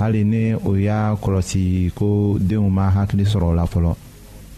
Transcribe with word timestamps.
hali 0.00 0.24
ni 0.24 0.54
o 0.54 0.74
y'a 0.80 1.14
kɔlɔsi 1.20 1.92
ko 1.94 2.36
denw 2.40 2.68
ma 2.70 2.88
hakili 2.90 3.24
sɔrɔ 3.24 3.44
o 3.44 3.54
la 3.54 3.64
fɔlɔ 3.66 3.94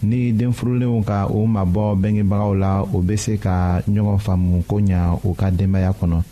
ni 0.05 0.33
denfurulenw 0.33 1.03
ka 1.05 1.27
o 1.27 1.45
mabɔ 1.47 1.97
bɛngebagaw 1.99 2.55
la 2.59 2.83
o 2.83 3.03
bɛ 3.03 3.17
se 3.19 3.37
ka 3.39 3.81
ɲɔgɔn 3.83 4.19
faamu 4.19 4.63
ko 4.67 4.77
ɲa 4.81 5.19
u 5.27 5.35
ka 5.35 5.51
denbaya 5.51 5.91
kɔnɔ 5.95 6.23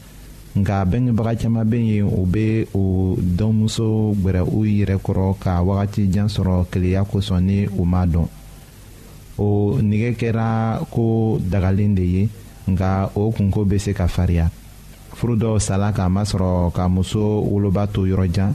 nka 0.57 0.85
bɛngebaga 0.87 1.35
caman 1.43 1.67
bɛ 1.69 1.77
yen 1.79 2.07
o 2.07 2.25
bɛ 2.27 2.67
o 2.75 3.17
dɔnmuso 3.19 4.15
gbɛrɛ 4.15 4.43
u 4.47 4.63
yɛrɛ 4.65 4.97
kɔrɔ 4.99 5.35
ka 5.41 5.61
wagati 5.63 6.09
jan 6.11 6.29
sɔrɔ 6.29 6.67
keleya 6.71 7.03
kosɔn 7.05 7.41
ni 7.43 7.67
u 7.67 7.85
ma 7.85 8.07
dɔn 8.07 8.29
o 9.39 9.79
nɛgɛ 9.83 10.15
kɛra 10.19 10.81
ko 10.91 11.37
dagalen 11.41 11.95
de 11.97 12.03
ye 12.03 12.29
nka 12.69 13.11
o 13.17 13.33
kunko 13.33 13.65
bɛ 13.67 13.77
se 13.81 13.93
ka 13.95 14.07
fariya 14.07 14.49
furu 15.17 15.35
dɔw 15.39 15.59
sala 15.61 15.91
k'a 15.93 16.09
masɔrɔ 16.11 16.71
ka 16.75 16.89
muso 16.89 17.41
woloba 17.43 17.89
to 17.93 18.03
yɔrɔjan 18.07 18.55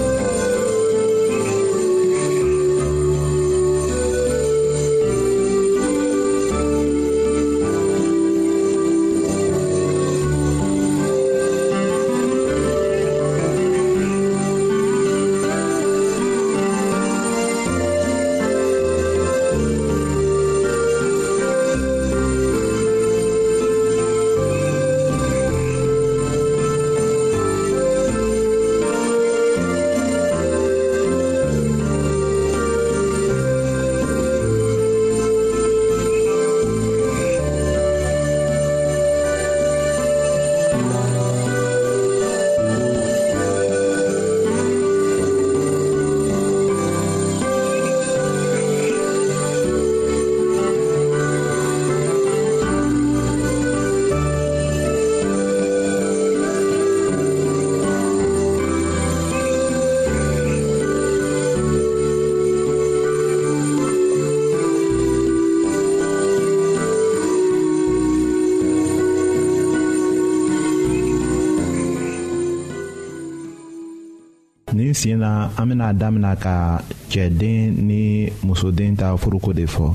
sen 75.01 75.17
na 75.17 75.49
an 75.57 75.65
bena 75.65 75.89
damina 75.97 76.35
ka 76.37 76.77
cɛden 77.09 77.73
ni 77.89 78.29
musoden 78.45 78.93
ta 78.95 79.17
furuko 79.17 79.49
de 79.53 79.65
fɔ 79.65 79.89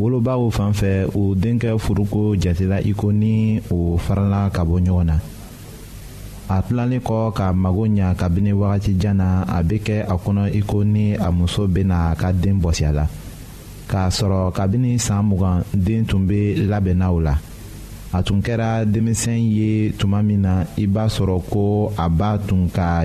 wolobaw 0.00 0.48
fan 0.50 0.72
fɛ 0.72 1.08
u 1.14 1.34
denkɛ 1.34 1.76
furuko 1.78 2.32
jatela 2.40 2.80
i 2.80 2.94
ko 2.96 3.12
ni 3.12 3.60
o 3.70 3.98
farala 4.00 4.48
ka 4.50 4.64
bɔ 4.64 4.80
ɲɔgɔn 4.84 5.04
na 5.12 5.16
a 6.48 6.62
tilanlen 6.64 7.00
kɔ 7.04 7.32
ka 7.36 7.52
mago 7.52 7.84
ɲa 7.86 8.16
kabini 8.16 8.52
wagatijan 8.56 9.16
na 9.20 9.44
a 9.46 9.62
be 9.62 9.76
kɛ 9.78 10.00
a 10.08 10.14
kɔnɔ 10.16 10.48
i 10.56 10.60
ko 10.64 10.82
ni 10.84 11.12
a 11.14 11.30
muso 11.30 11.68
bena 11.68 12.10
a 12.10 12.14
ka 12.16 12.32
den 12.32 12.56
bɔsiya 12.62 12.92
la 12.94 13.04
k'a 13.88 14.08
sɔrɔ 14.08 14.52
kabini 14.56 14.96
saan 14.98 15.26
mugan 15.28 15.62
den 15.74 16.06
tun 16.06 16.26
be 16.26 16.56
labɛnna 16.64 17.12
la 17.22 17.36
a 18.16 18.22
tun 18.22 18.40
kɛra 18.40 18.86
denmisɛn 18.88 19.36
ye 19.36 19.92
tuma 19.98 20.22
min 20.24 20.40
na 20.40 20.64
i 20.78 20.86
b'a 20.86 21.04
sɔrɔ 21.12 21.42
ko 21.50 21.92
a 21.96 22.08
b'a 22.08 22.38
tun 22.48 22.70
ka 22.72 23.04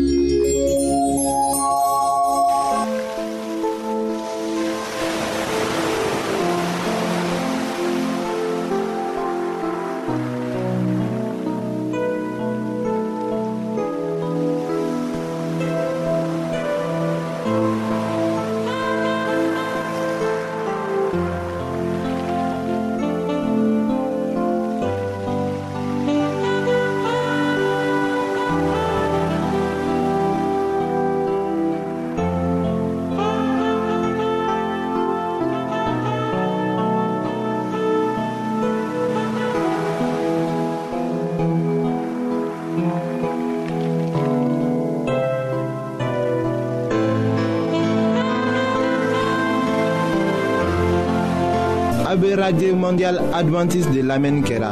be 52.21 52.35
radio 52.35 52.75
mondial 52.75 53.17
adventiste 53.39 53.89
de 53.93 54.01
lamɛnni 54.03 54.43
Kera. 54.47 54.71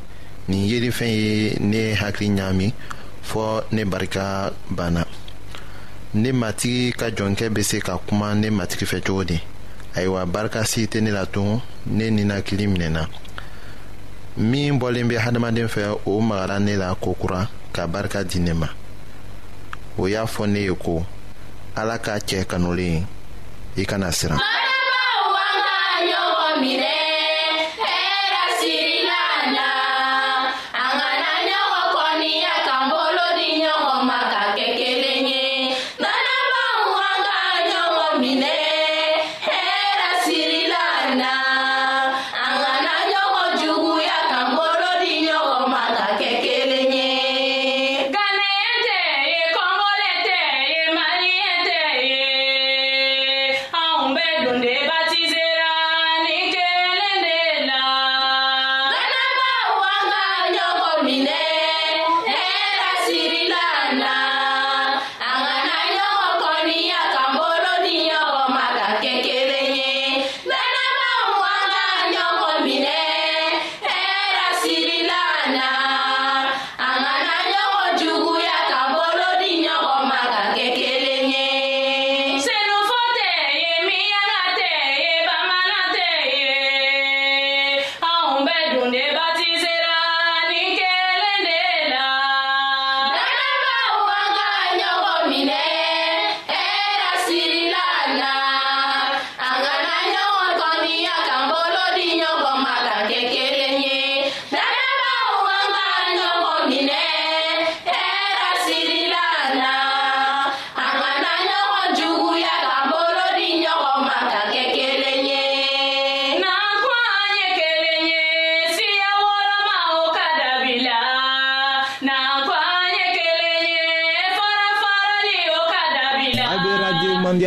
nin 0.51 0.67
yelifɛn 0.69 1.07
ye 1.07 1.55
ne 1.71 1.81
hakili 1.99 2.29
ɲaami 2.37 2.67
fɔɔ 3.29 3.49
ne 3.71 3.83
barika 3.91 4.51
banna 4.77 5.03
ne 6.21 6.29
matigi 6.31 6.91
ka 6.99 7.07
jɔnkɛ 7.09 7.49
be 7.53 7.63
se 7.63 7.79
ka 7.79 7.97
kuma 7.97 8.33
ne 8.35 8.49
matigi 8.49 8.85
fɛ 8.91 8.99
cogo 9.05 9.23
di 9.23 9.37
ayiwa 9.95 10.25
barika 10.31 10.65
si 10.65 10.87
tɛ 10.87 10.99
ne 11.01 11.11
la 11.11 11.25
tun 11.25 11.61
ne 11.87 12.09
ninakili 12.11 12.67
minɛna 12.67 13.07
min 14.37 14.77
bɔlen 14.79 15.07
bɛ 15.09 15.17
hadamaden 15.23 15.67
fɛ 15.69 15.99
o 16.05 16.19
magara 16.19 16.59
ne 16.59 16.75
la 16.75 16.95
kokura 16.95 17.47
ka 17.73 17.87
barika 17.87 18.21
di 18.23 18.39
ne 18.39 18.53
ma 18.53 18.67
o 19.97 20.05
y'a 20.07 20.25
fɔ 20.25 20.49
ne 20.49 20.59
ye 20.67 20.73
ko 20.75 21.01
ala 21.75 21.97
ka 21.97 22.17
cɛ 22.27 22.43
kanulen 22.45 23.05
i 23.77 23.85
kana 23.85 24.11
siran 24.11 24.39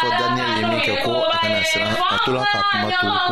fɔ 0.00 0.08
daniyɛli 0.20 0.54
ye 0.60 0.62
min 0.70 0.80
kɛ 0.86 0.94
ko 1.04 1.10
a 1.24 1.26
kana 1.42 1.58
siran 1.70 1.90
a 2.14 2.16
tola 2.24 2.42
ka 2.52 2.58
kuma 2.68 2.86
to 2.98 3.06
ko 3.18 3.26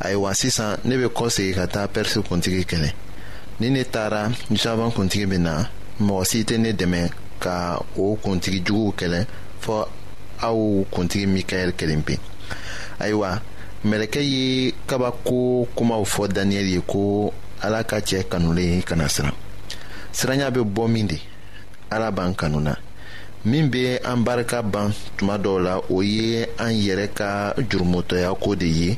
ayiwa 0.04 0.34
sisan 0.36 0.78
ne 0.86 0.96
bɛ 0.96 1.10
kɔsegi 1.10 1.54
ka 1.56 1.66
taa 1.68 1.88
pɛrisi 1.88 2.22
kuntigi 2.28 2.66
kɛlɛ 2.72 2.94
ni 3.60 3.70
ne 3.70 3.82
taara 3.92 4.22
zaban 4.64 4.92
kuntigi 4.96 5.26
bɛ 5.32 5.38
na 5.46 5.54
mɔgɔ 6.06 6.24
si 6.30 6.40
tɛ 6.48 6.56
ne 6.64 6.70
dɛmɛ 6.80 7.02
ka 7.44 7.56
o 7.98 8.18
kuntigi 8.24 8.60
juguw 8.66 8.92
kɛlɛ 9.00 9.20
fɔ 9.64 9.76
aw 10.48 10.60
kuntigi 10.94 11.26
mikaɛli 11.34 11.74
kelen 11.80 12.02
pe 12.08 12.16
ayiwa 13.04 13.30
mɛlɛkɛ 13.90 14.20
ye 14.32 14.46
kabako 14.90 15.68
kumaw 15.76 16.04
fɔ 16.14 16.24
daniyɛli 16.36 16.72
ye 16.76 16.82
ko 16.92 17.32
ala 17.64 17.84
ka 17.84 17.98
cɛ 18.08 18.20
kanulen 18.32 18.84
kana 18.86 19.06
siran 19.08 19.34
siranya 20.18 20.52
bɛ 20.52 20.62
bɔ 20.76 20.88
min 20.90 21.08
de 21.08 21.18
ala 21.92 22.12
b'an 22.12 22.36
kanu 22.36 22.60
na 22.60 22.76
min 23.46 23.70
bɛ 23.72 24.04
an 24.04 24.18
barika 24.24 24.62
ban 24.64 24.92
tuma 25.18 25.38
dɔw 25.40 25.64
la 25.64 25.80
o 25.90 26.02
ye 26.04 26.44
an 26.60 26.74
yɛrɛ 26.76 27.08
ka 27.16 27.54
jurumotɔya 27.70 28.36
ko 28.42 28.56
de 28.56 28.68
ye 28.68 28.98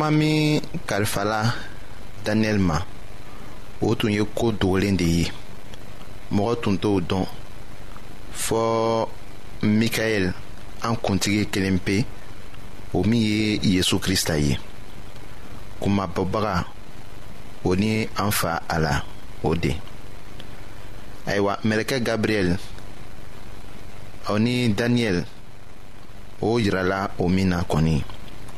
kuma 0.00 0.10
min 0.10 0.62
kalifala 0.86 1.52
daniyɛli 2.24 2.58
ma 2.60 2.78
o 3.82 3.94
tun 3.94 4.10
ye 4.10 4.24
koo 4.34 4.50
dogolen 4.52 4.96
de 4.96 5.04
ye 5.04 5.30
mɔgɔ 6.32 6.54
tun 6.62 6.78
t'o 6.78 7.00
dɔn 7.00 7.26
fɔɔ 8.32 9.08
mikaɛli 9.62 10.32
an 10.82 10.96
kuntigi 11.02 11.44
kelen 11.52 11.78
pe 11.78 12.04
o 12.94 13.02
min 13.04 13.20
ye 13.20 13.58
yezu 13.62 13.98
krista 13.98 14.38
ye 14.40 14.56
kuma 15.80 16.06
bɔbaga 16.06 16.64
o 17.64 17.74
ni 17.76 18.08
an 18.16 18.30
fa 18.30 18.62
a 18.70 18.78
la 18.80 19.02
o 19.42 19.54
de 19.54 19.74
ayiwa 21.26 21.58
mɛlɛkɛ 21.62 22.00
gabriyɛl 22.06 22.56
o 24.30 24.38
ni 24.38 24.70
daniyɛli 24.72 25.22
o 26.40 26.56
yirala 26.58 27.10
o 27.18 27.28
min 27.28 27.48
na 27.50 27.62
kɔni 27.68 28.02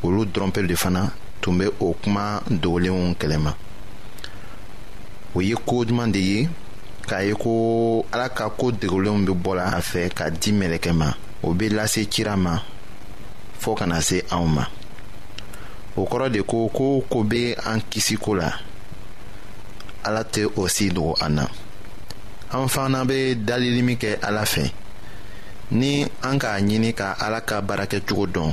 olu 0.04 0.24
dɔrɔn 0.24 0.66
de 0.68 0.76
fana 0.76 1.11
tun 1.42 1.54
bɛ 1.58 1.66
o 1.80 1.94
kuma 2.02 2.24
dogolenw 2.60 3.02
kɛlɛma 3.20 3.52
o 5.36 5.42
ye 5.48 5.54
koo 5.68 5.84
duman 5.86 6.10
de 6.14 6.18
ye 6.30 6.40
k'a 7.08 7.18
ye 7.26 7.34
ko 7.42 7.50
ala 8.12 8.28
ka 8.38 8.44
ko 8.60 8.66
dogolenw 8.80 9.18
bɛ 9.26 9.32
bɔla 9.44 9.64
a 9.78 9.80
fɛ 9.90 10.02
ka 10.16 10.24
di 10.40 10.50
mɛlɛkɛ 10.60 10.92
ma 11.00 11.08
o 11.46 11.54
bɛ 11.58 11.66
lase 11.76 12.00
cira 12.12 12.34
ma 12.44 12.54
fɔɔ 13.62 13.74
kana 13.78 13.98
se 14.08 14.16
anw 14.36 14.46
ma 14.56 14.64
o 15.98 16.04
kɔrɔ 16.10 16.28
de 16.34 16.40
ko 16.50 16.68
ko 16.76 16.86
ko 17.12 17.18
bɛ 17.32 17.42
an 17.70 17.78
kisi 17.90 18.16
ko 18.24 18.34
la 18.34 18.48
ala 20.04 20.22
tɛ 20.32 20.44
o 20.60 20.68
si 20.68 20.88
dogo 20.90 21.14
an 21.24 21.30
na 21.36 21.44
an 22.52 22.68
fana 22.68 23.04
bɛ 23.10 23.34
dalili 23.48 23.82
min 23.82 23.96
kɛ 23.96 24.20
ala 24.22 24.42
fɛ 24.54 24.70
ni 25.72 26.06
an 26.22 26.38
k'a 26.38 26.60
ɲini 26.68 26.94
ka 26.94 27.16
ala 27.18 27.40
ka 27.40 27.60
baara 27.60 27.86
kɛcogo 27.86 28.26
dɔn 28.34 28.52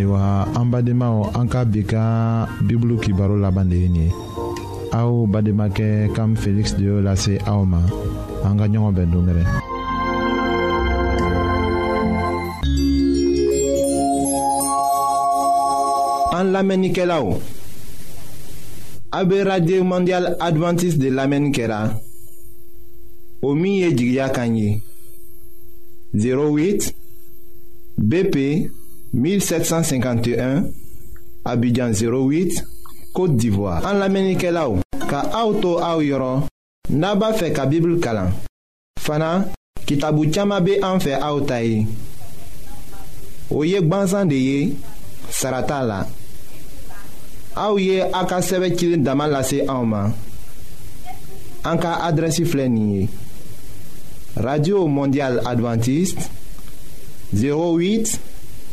ayiwa 0.00 0.48
an 0.58 0.70
badenmaw 0.72 1.28
an 1.38 1.44
ka 1.46 1.64
bi 1.68 1.84
ka 1.84 2.48
bibulu 2.64 2.96
kibaro 2.98 3.36
laban 3.36 3.68
de 3.68 3.76
ye 3.76 3.88
nin 3.88 4.06
ye 4.06 4.12
aw 4.92 5.26
kam 6.16 6.34
de 6.34 6.60
la 6.80 7.00
lase 7.04 7.36
aw 7.46 7.60
ma 7.66 7.82
an 8.44 8.56
ka 8.56 8.66
ɲɔgɔn 8.66 8.94
bɛn 8.94 9.46
an 16.40 16.44
lamɛnnikɛlaw 16.52 17.26
mondial 19.84 20.24
Adventist 20.40 20.98
de 20.98 21.10
lamɛnni 21.10 21.52
kɛra 21.52 21.92
o 23.42 23.54
min 23.54 23.80
ye 23.82 24.80
08 26.14 26.94
BP 28.00 28.70
1751 29.12 30.64
Abidjan 31.44 31.90
08 31.90 32.62
Kote 33.12 33.36
d'Ivoire 33.36 33.82
An 33.86 33.94
la 33.98 34.08
menike 34.08 34.46
la 34.52 34.68
ou 34.70 34.78
Ka 35.10 35.24
aoutou 35.34 35.80
aou 35.82 36.04
yoron 36.04 36.44
Naba 36.94 37.32
fe 37.34 37.48
ka 37.54 37.64
bibl 37.66 37.96
kalan 38.02 38.30
Fana 39.02 39.46
kitabu 39.88 40.28
tiyama 40.30 40.60
be 40.62 40.78
an 40.86 41.02
fe 41.02 41.16
aoutaye 41.18 41.82
O 43.50 43.64
yek 43.66 43.88
banzan 43.90 44.30
de 44.30 44.38
ye 44.38 44.76
Sarata 45.30 45.82
la 45.82 46.00
A 47.58 47.66
ou 47.72 47.82
ye 47.82 47.98
a 48.04 48.22
ka 48.30 48.38
seve 48.46 48.70
kilin 48.76 49.02
daman 49.02 49.32
lase 49.34 49.64
a 49.66 49.74
ouman 49.80 50.14
An 51.66 51.82
ka 51.82 51.96
adresi 52.06 52.46
flenye 52.46 53.08
Radio 54.38 54.86
Mondial 54.86 55.42
Adventist 55.50 56.30
08 57.34 58.29